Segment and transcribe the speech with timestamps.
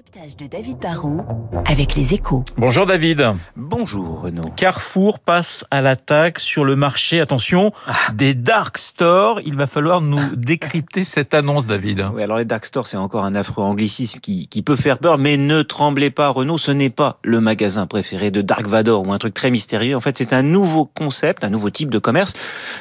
[0.00, 1.24] décryptage de David Barrault
[1.66, 2.44] avec les échos.
[2.56, 3.34] Bonjour David.
[3.56, 4.48] Bonjour Renaud.
[4.56, 7.72] Carrefour passe à l'attaque sur le marché, attention,
[8.14, 9.40] des dark stores.
[9.44, 12.06] Il va falloir nous décrypter cette annonce David.
[12.14, 15.18] Oui, alors les dark stores, c'est encore un affreux anglicisme qui, qui peut faire peur,
[15.18, 19.12] mais ne tremblez pas Renaud, ce n'est pas le magasin préféré de Dark Vador ou
[19.12, 19.96] un truc très mystérieux.
[19.96, 22.32] En fait, c'est un nouveau concept, un nouveau type de commerce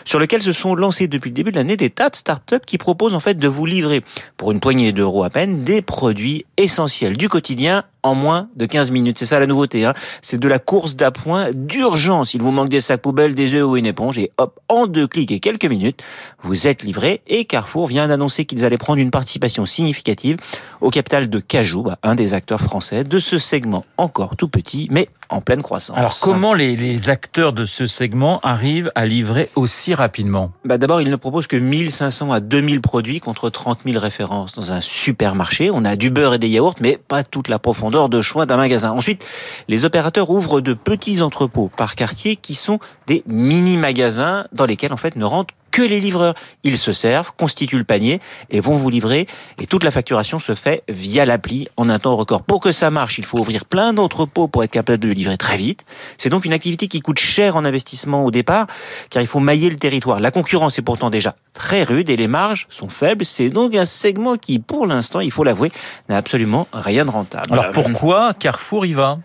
[0.05, 2.77] sur lequel se sont lancés depuis le début de l'année des tas de startups qui
[2.77, 4.03] proposent en fait de vous livrer
[4.37, 8.91] pour une poignée d'euros à peine des produits essentiels du quotidien en moins de 15
[8.91, 9.17] minutes.
[9.19, 9.85] C'est ça la nouveauté.
[9.85, 9.93] Hein.
[10.21, 12.33] C'est de la course d'appoint d'urgence.
[12.33, 15.07] Il vous manque des sacs poubelles, des œufs ou une éponge et hop, en deux
[15.07, 16.03] clics et quelques minutes,
[16.41, 17.21] vous êtes livré.
[17.27, 20.37] Et Carrefour vient d'annoncer qu'ils allaient prendre une participation significative
[20.81, 24.87] au capital de Cajou, bah, un des acteurs français de ce segment encore tout petit,
[24.91, 25.97] mais en pleine croissance.
[25.97, 30.51] Alors comment les, les acteurs de ce segment arrivent à livrer aussi rapidement?
[30.65, 34.71] Bah D'abord, ils ne proposent que 1500 à 2000 produits contre 30 000 références dans
[34.71, 35.69] un supermarché.
[35.71, 38.57] On a du beurre et des yaourts, mais pas toute la profondeur de choix d'un
[38.57, 38.91] magasin.
[38.91, 39.25] Ensuite,
[39.67, 44.97] les opérateurs ouvrent de petits entrepôts par quartier qui sont des mini-magasins dans lesquels en
[44.97, 46.33] fait ne rentrent que les livreurs.
[46.65, 49.27] Ils se servent, constituent le panier et vont vous livrer.
[49.61, 52.43] Et toute la facturation se fait via l'appli en un temps record.
[52.43, 55.37] Pour que ça marche, il faut ouvrir plein d'entrepôts pour être capable de le livrer
[55.37, 55.85] très vite.
[56.17, 58.67] C'est donc une activité qui coûte cher en investissement au départ,
[59.09, 60.19] car il faut mailler le territoire.
[60.19, 63.23] La concurrence est pourtant déjà très rude et les marges sont faibles.
[63.25, 65.71] C'est donc un segment qui, pour l'instant, il faut l'avouer,
[66.09, 67.53] n'a absolument rien de rentable.
[67.53, 69.19] Alors pourquoi Carrefour y va?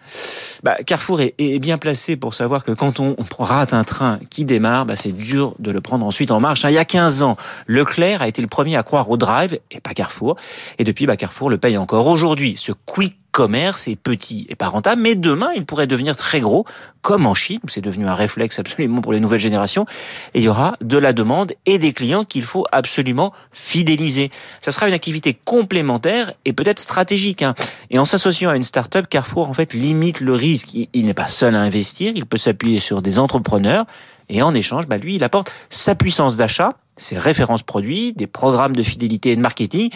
[0.65, 4.47] Bah, Carrefour est, bien placé pour savoir que quand on, on rate un train qui
[4.47, 6.65] démarre, bah, c'est dur de le prendre ensuite en marche.
[6.65, 6.71] Hein.
[6.71, 9.81] Il y a 15 ans, Leclerc a été le premier à croire au drive et
[9.81, 10.37] pas Carrefour.
[10.79, 12.07] Et depuis, bah, Carrefour le paye encore.
[12.07, 16.41] Aujourd'hui, ce quick commerce est petit et pas rentable, mais demain, il pourrait devenir très
[16.41, 16.65] gros,
[17.03, 19.87] comme en Chine, c'est devenu un réflexe absolument pour les nouvelles générations,
[20.35, 24.31] et il y aura de la demande et des clients qu'il faut absolument fidéliser.
[24.61, 27.43] Ça sera une activité complémentaire et peut-être stratégique.
[27.43, 27.57] Hein.
[27.91, 30.69] Et en s'associant à une start-up, Carrefour, en fait, limite le risque.
[30.93, 33.85] Il n'est pas seul à investir, il peut s'appuyer sur des entrepreneurs,
[34.29, 38.75] et en échange, bah, lui, il apporte sa puissance d'achat, ses références produits, des programmes
[38.75, 39.91] de fidélité et de marketing.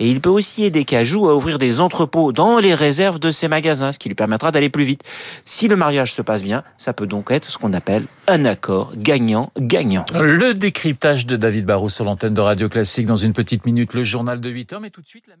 [0.00, 3.48] Et il peut aussi aider Cajou à ouvrir des entrepôts dans les réserves de ses
[3.48, 5.02] magasins, ce qui lui permettra d'aller plus vite.
[5.44, 8.92] Si le mariage se passe bien, ça peut donc être ce qu'on appelle un accord
[8.96, 10.06] gagnant-gagnant.
[10.14, 14.02] Le décryptage de David Barrou sur l'antenne de Radio Classique dans une petite minute, le
[14.02, 15.36] journal de 8 heures, mais tout de suite la